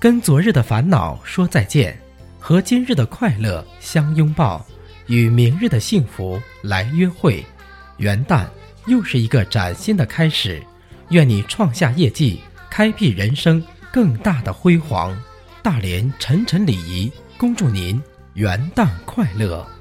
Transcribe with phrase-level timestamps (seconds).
[0.00, 1.94] 跟昨日的烦恼说再见
[2.38, 4.64] 和今日的快乐相拥抱
[5.08, 7.44] 与明日的幸福来约会。
[7.98, 8.46] 元旦
[8.86, 10.62] 又是一个崭新的开始
[11.10, 12.40] 愿你创下业绩
[12.70, 15.14] 开辟人生更大的辉煌。
[15.62, 19.79] 大连晨晨礼仪恭祝您元旦快乐。